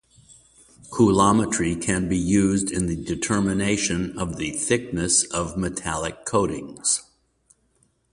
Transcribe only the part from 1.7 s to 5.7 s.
can be used in the determination of the thickness of